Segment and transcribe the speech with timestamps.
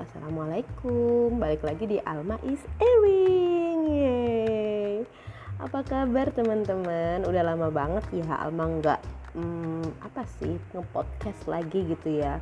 [0.00, 5.04] Assalamualaikum Balik lagi di Alma is airing Yeay.
[5.60, 7.28] Apa kabar teman-teman?
[7.28, 9.00] Udah lama banget ya Alma nggak
[9.36, 12.40] hmm, Apa sih nge-podcast lagi gitu ya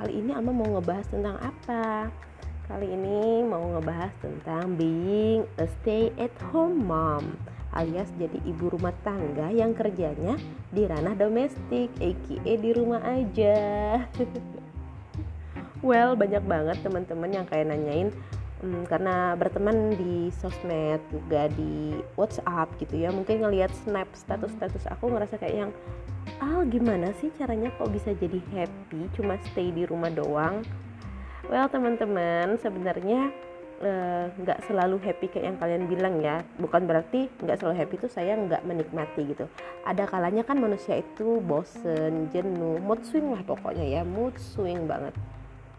[0.00, 2.08] Kali ini Alma mau ngebahas tentang apa?
[2.72, 7.36] Kali ini mau ngebahas tentang being a stay at home mom
[7.74, 10.38] alias jadi ibu rumah tangga yang kerjanya
[10.70, 13.58] di ranah domestik, aka di rumah aja.
[15.84, 18.08] well banyak banget teman-teman yang kayak nanyain
[18.64, 23.12] hmm, karena berteman di sosmed juga di WhatsApp gitu ya.
[23.12, 25.70] Mungkin ngelihat snap status-status aku ngerasa kayak yang
[26.40, 30.64] ah gimana sih caranya kok bisa jadi happy cuma stay di rumah doang?
[31.52, 33.28] Well teman-teman sebenarnya
[33.84, 36.40] eh, nggak uh, selalu happy kayak yang kalian bilang ya.
[36.56, 39.44] Bukan berarti nggak selalu happy itu saya nggak menikmati gitu.
[39.84, 45.12] Ada kalanya kan manusia itu bosen jenuh mood swing lah pokoknya ya mood swing banget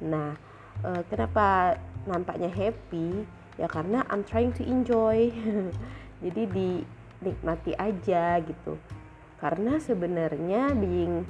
[0.04, 0.36] Nah,
[0.84, 3.24] uh, kenapa nampaknya happy?
[3.56, 5.32] Ya karena I'm trying to enjoy.
[6.24, 8.76] Jadi dinikmati aja gitu.
[9.40, 11.24] Karena sebenarnya being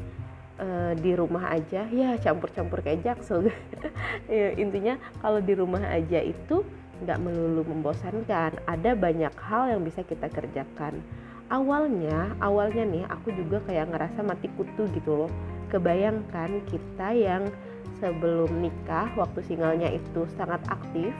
[0.61, 3.49] uh, di rumah aja ya campur-campur kayak jaksel.
[4.31, 6.63] ya, intinya kalau di rumah aja itu
[7.03, 8.55] nggak melulu membosankan.
[8.65, 11.03] Ada banyak hal yang bisa kita kerjakan.
[11.45, 15.31] Awalnya, awalnya nih aku juga kayak ngerasa mati kutu gitu loh.
[15.69, 17.53] Kebayangkan kita yang
[17.99, 21.15] sebelum nikah waktu singlenya itu sangat aktif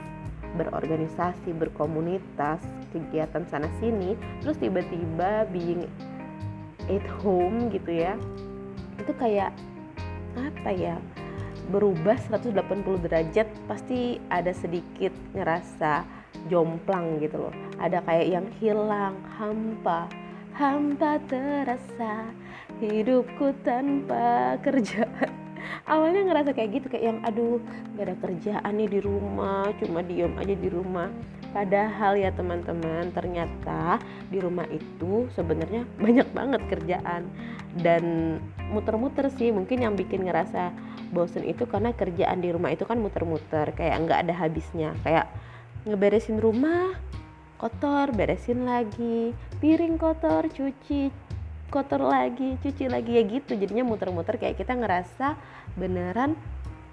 [0.56, 5.84] berorganisasi, berkomunitas, kegiatan sana sini, terus tiba-tiba being
[6.88, 8.16] at home gitu ya.
[8.96, 9.52] Itu kayak
[10.36, 10.96] apa ya?
[11.66, 12.54] berubah 180
[13.02, 16.06] derajat pasti ada sedikit ngerasa
[16.46, 17.54] jomplang gitu loh.
[17.82, 20.06] Ada kayak yang hilang, hampa,
[20.54, 22.30] hampa terasa
[22.78, 25.35] hidupku tanpa kerjaan
[25.86, 27.62] awalnya ngerasa kayak gitu kayak yang aduh
[27.94, 31.08] gak ada kerjaan nih di rumah cuma diem aja di rumah.
[31.54, 33.96] Padahal ya teman-teman ternyata
[34.28, 37.30] di rumah itu sebenarnya banyak banget kerjaan.
[37.78, 38.36] Dan
[38.74, 40.74] muter-muter sih mungkin yang bikin ngerasa
[41.14, 44.92] bosen itu karena kerjaan di rumah itu kan muter-muter kayak nggak ada habisnya.
[45.00, 45.32] Kayak
[45.86, 46.98] ngeberesin rumah
[47.56, 49.32] kotor beresin lagi
[49.64, 51.08] piring kotor cuci
[51.68, 53.54] kotor lagi cuci lagi ya gitu.
[53.54, 55.36] Jadinya muter-muter kayak kita ngerasa
[55.74, 56.38] beneran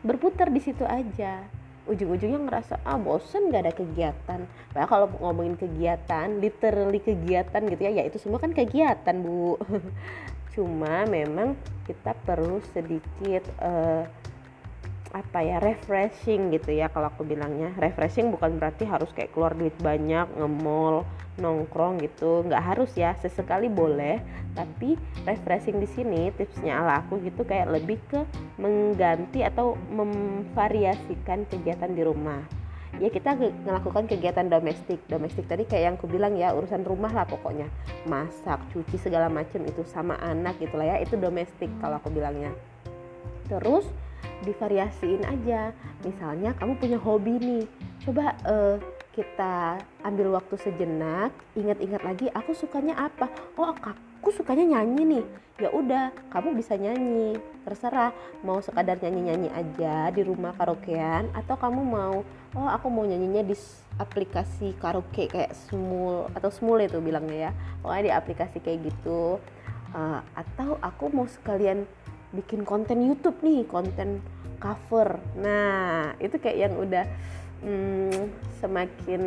[0.03, 1.45] berputar di situ aja.
[1.83, 4.47] Ujung-ujungnya ngerasa ah bosen gak ada kegiatan.
[4.75, 9.59] Nah kalau ngomongin kegiatan literally kegiatan gitu ya ya itu semua kan kegiatan bu.
[10.53, 14.07] Cuma memang kita perlu sedikit uh,
[15.13, 17.69] apa ya refreshing gitu ya kalau aku bilangnya.
[17.77, 21.05] Refreshing bukan berarti harus kayak keluar duit banyak nge-mall
[21.37, 22.41] nongkrong gitu.
[22.49, 24.17] Nggak harus ya sesekali boleh.
[24.57, 28.25] Tapi refreshing di sini tipsnya ala aku gitu kayak lebih ke
[28.57, 32.41] mengganti atau memvariasikan kegiatan di rumah.
[32.97, 34.97] Ya kita melakukan kegiatan domestik.
[35.05, 37.69] Domestik tadi kayak yang aku bilang ya urusan rumah lah pokoknya.
[38.09, 42.53] Masak cuci segala macam itu sama anak gitulah ya itu domestik kalau aku bilangnya.
[43.49, 43.85] Terus
[44.43, 45.71] divariasiin aja.
[46.03, 47.63] Misalnya kamu punya hobi nih
[48.03, 48.75] coba uh,
[49.13, 53.29] kita ambil waktu sejenak ingat-ingat lagi aku sukanya apa?
[53.55, 55.25] Oh aku sukanya nyanyi nih.
[55.61, 57.37] Ya udah kamu bisa nyanyi.
[57.63, 58.11] Terserah
[58.43, 63.55] mau sekadar nyanyi-nyanyi aja di rumah karaokean atau kamu mau oh aku mau nyanyinya di
[64.01, 67.51] aplikasi karaoke kayak smul atau smul itu bilangnya ya.
[67.85, 69.37] Pokoknya di aplikasi kayak gitu.
[69.93, 71.85] Uh, atau aku mau sekalian
[72.33, 74.19] bikin konten YouTube nih konten
[74.57, 75.21] cover.
[75.37, 77.05] Nah itu kayak yang udah
[77.61, 79.21] hmm, semakin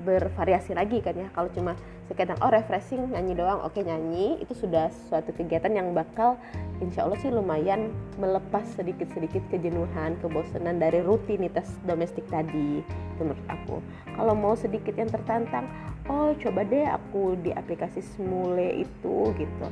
[0.00, 1.28] bervariasi lagi kan ya.
[1.34, 1.76] Kalau cuma
[2.08, 4.40] sekedar oh refreshing nyanyi doang oke nyanyi.
[4.40, 6.40] Itu sudah suatu kegiatan yang bakal
[6.80, 12.80] insya Allah sih lumayan melepas sedikit-sedikit kejenuhan kebosanan dari rutinitas domestik tadi
[13.20, 13.76] menurut aku.
[14.16, 15.68] Kalau mau sedikit yang tertantang
[16.08, 19.66] oh coba deh aku di aplikasi Smule itu gitu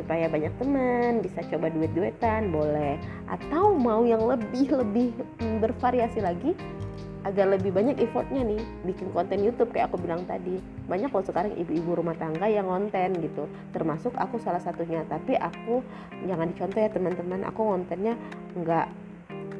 [0.00, 2.96] supaya banyak teman bisa coba duet-duetan boleh.
[3.28, 5.12] Atau mau yang lebih lebih
[5.60, 6.56] bervariasi lagi
[7.28, 10.56] agar lebih banyak effortnya nih bikin konten YouTube kayak aku bilang tadi.
[10.88, 13.44] Banyak loh sekarang ibu-ibu rumah tangga yang konten gitu.
[13.76, 15.04] Termasuk aku salah satunya.
[15.04, 15.84] Tapi aku
[16.24, 18.16] jangan dicontoh ya teman-teman aku kontennya
[18.56, 18.88] nggak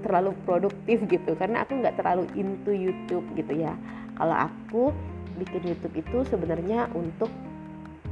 [0.09, 1.37] terlalu produktif gitu.
[1.37, 3.77] Karena aku nggak terlalu into YouTube gitu ya.
[4.17, 4.97] Kalau aku
[5.37, 7.29] bikin YouTube itu sebenarnya untuk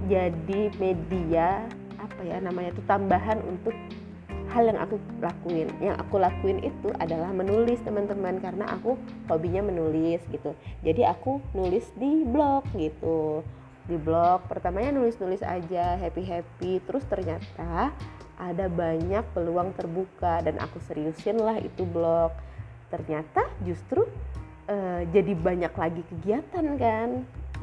[0.08, 1.64] jadi media
[1.98, 3.74] apa ya namanya itu tambahan untuk
[4.48, 5.68] hal yang aku lakuin.
[5.78, 8.96] Yang aku lakuin itu adalah menulis teman-teman karena aku
[9.28, 10.56] hobinya menulis gitu.
[10.80, 13.44] Jadi aku nulis di blog gitu.
[13.88, 16.80] Di blog pertamanya nulis-nulis aja happy-happy.
[16.84, 17.92] Terus ternyata
[18.38, 22.32] ada banyak peluang terbuka dan aku seriusin lah itu blog.
[22.88, 24.08] Ternyata justru
[24.68, 27.10] uh, jadi banyak lagi kegiatan kan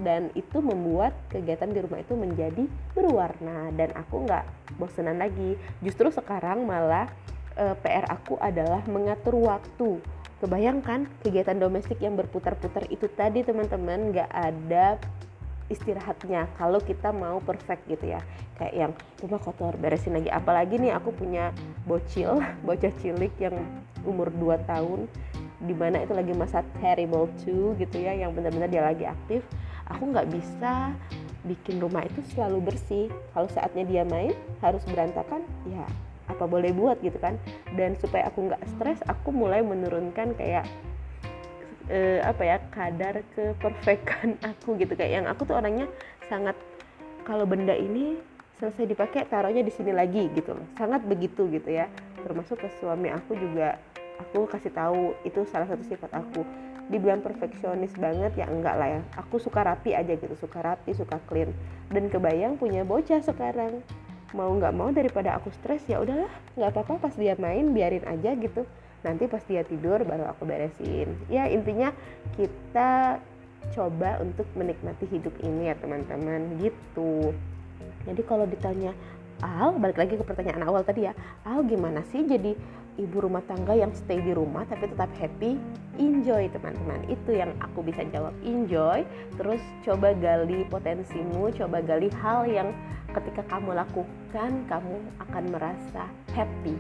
[0.02, 3.72] dan itu membuat kegiatan di rumah itu menjadi berwarna.
[3.72, 4.46] Dan aku nggak
[4.76, 5.56] bosenan lagi.
[5.80, 7.08] Justru sekarang malah
[7.56, 10.04] uh, eh, PR aku adalah mengatur waktu.
[10.44, 14.12] Kebayangkan kegiatan domestik yang berputar-putar itu tadi teman-teman?
[14.12, 15.00] Nggak ada
[15.66, 18.22] istirahatnya kalau kita mau perfect gitu ya.
[18.60, 18.92] Kayak yang
[19.24, 20.28] rumah kotor beresin lagi.
[20.28, 21.56] Apalagi nih aku punya
[21.88, 23.56] bocil bocah cilik yang
[24.04, 25.08] umur 2 tahun
[25.66, 29.42] di mana itu lagi masa terrible too gitu ya yang benar-benar dia lagi aktif
[29.90, 30.94] aku nggak bisa
[31.46, 33.06] bikin rumah itu selalu bersih.
[33.32, 35.86] Kalau saatnya dia main harus berantakan ya
[36.26, 37.38] apa boleh buat gitu kan.
[37.78, 40.66] Dan supaya aku nggak stres aku mulai menurunkan kayak
[41.90, 44.98] eh, apa ya kadar keperfekan aku gitu.
[44.98, 45.86] Kayak yang aku tuh orangnya
[46.26, 46.58] sangat
[47.26, 48.18] kalau benda ini
[48.58, 50.66] selesai dipakai taruhnya di sini lagi gitu loh.
[50.78, 51.86] Sangat begitu gitu ya.
[52.26, 53.78] Termasuk ke suami aku juga
[54.18, 56.42] aku kasih tahu itu salah satu sifat aku
[56.90, 59.02] dibilang perfeksionis banget ya enggak lah ya.
[59.22, 61.50] Aku suka rapi aja gitu suka rapi suka clean.
[61.90, 63.82] Dan kebayang punya bocah sekarang.
[64.34, 66.30] Mau nggak mau daripada aku stres ya udahlah
[66.60, 68.68] nggak apa-apa pas dia main biarin aja gitu.
[69.06, 71.14] Nanti pas dia tidur baru aku beresin.
[71.30, 71.94] Ya intinya
[72.38, 73.22] kita
[73.74, 76.58] coba untuk menikmati hidup ini ya teman-teman.
[76.62, 77.34] Gitu.
[78.06, 78.94] Jadi kalau ditanya
[79.44, 81.14] Al balik lagi ke pertanyaan awal tadi ya.
[81.44, 82.56] Al gimana sih jadi
[82.96, 85.60] ibu rumah tangga yang stay di rumah tapi tetap happy?
[86.00, 87.04] Enjoy teman-teman.
[87.12, 88.32] Itu yang aku bisa jawab.
[88.44, 89.04] Enjoy
[89.36, 92.70] terus coba gali potensimu coba gali hal yang
[93.16, 96.04] ketika kamu lakukan kamu akan merasa
[96.36, 96.76] happy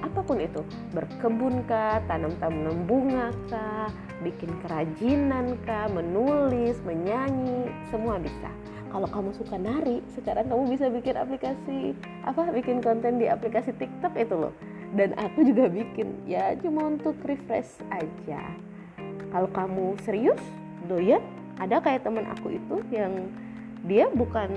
[0.00, 0.64] apa pun itu
[0.96, 3.88] berkebun kah tanam-tanam bunga kah
[4.24, 8.50] bikin kerajinan kah menulis menyanyi semua bisa.
[8.90, 11.94] Kalau kamu suka nari sekarang kamu bisa bikin aplikasi
[12.26, 14.54] apa bikin konten di aplikasi TikTok itu loh.
[14.90, 18.42] Dan aku juga bikin ya cuma untuk refresh aja.
[19.30, 20.42] Kalau kamu serius
[20.90, 21.22] doyan
[21.62, 23.30] ada kayak teman aku itu yang
[23.86, 24.50] dia bukan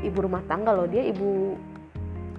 [0.00, 1.54] ibu rumah tangga loh dia ibu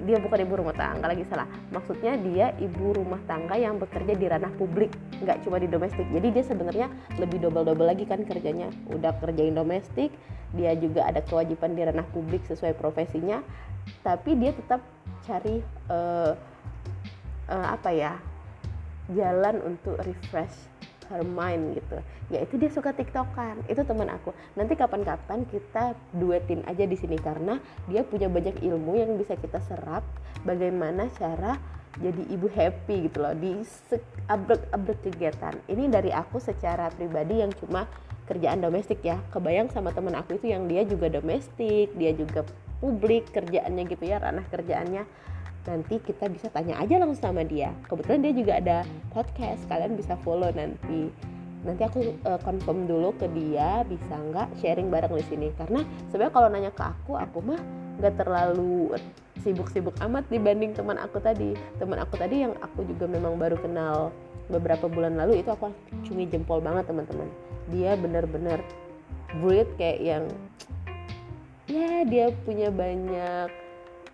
[0.03, 1.47] dia bukan ibu rumah tangga lagi salah.
[1.71, 4.91] Maksudnya dia ibu rumah tangga yang bekerja di ranah publik
[5.23, 6.05] nggak cuma di domestik.
[6.11, 8.67] Jadi dia sebenarnya lebih double double lagi kan kerjanya.
[8.91, 10.11] Udah kerjain domestik
[10.53, 13.41] dia juga ada kewajiban di ranah publik sesuai profesinya
[14.05, 14.79] tapi dia tetap
[15.25, 15.59] cari
[15.89, 16.37] uh,
[17.49, 18.13] uh, apa ya
[19.11, 20.72] jalan untuk refresh
[21.13, 22.01] her mind gitu.
[22.33, 23.61] Yaitu dia suka tiktokan.
[23.69, 24.33] Itu teman aku.
[24.57, 29.61] Nanti kapan-kapan kita duetin aja di sini karena dia punya banyak ilmu yang bisa kita
[29.61, 30.01] serap
[30.41, 31.61] bagaimana cara
[32.01, 33.61] jadi ibu happy gitu loh di
[34.25, 35.53] abrek-abrek kegiatan.
[35.69, 37.85] Ini dari aku secara pribadi yang cuma
[38.25, 39.21] kerjaan domestik ya.
[39.29, 42.41] Kebayang sama teman aku itu yang dia juga domestik dia juga
[42.83, 45.07] publik kerjaannya gitu ya ranah kerjaannya.
[45.63, 47.71] Nanti kita bisa tanya aja langsung sama dia.
[47.87, 48.77] Kebetulan dia juga ada
[49.15, 51.07] podcast kalian bisa follow nanti.
[51.63, 55.47] Nanti aku uh, confirm dulu ke dia bisa nggak sharing bareng di sini.
[55.55, 55.79] Karena
[56.11, 57.61] sebenarnya kalau nanya ke aku aku mah
[58.03, 58.91] nggak terlalu
[59.39, 61.55] sibuk-sibuk amat dibanding teman aku tadi.
[61.79, 64.11] Teman aku tadi yang aku juga memang baru kenal
[64.51, 65.71] beberapa bulan lalu itu aku
[66.03, 67.31] cumi jempol banget teman-teman.
[67.71, 68.59] Dia bener-bener
[69.39, 70.23] breed kayak yang
[71.67, 73.49] ya dia punya banyak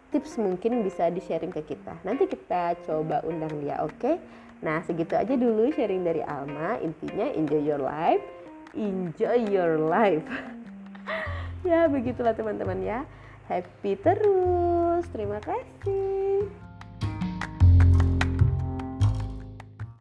[0.10, 1.98] tips mungkin bisa di-sharing ke kita.
[2.02, 3.94] Nanti kita coba undang dia, oke?
[3.98, 4.16] Okay?
[4.60, 6.82] Nah, segitu aja dulu sharing dari Alma.
[6.82, 8.26] Intinya enjoy your life,
[8.76, 10.26] enjoy your life.
[11.70, 13.00] ya, begitulah teman-teman ya.
[13.48, 15.06] Happy terus.
[15.14, 16.09] Terima kasih.